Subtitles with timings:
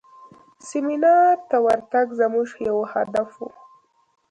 [0.67, 3.41] سیمینار ته ورتګ زموږ یو هدف و.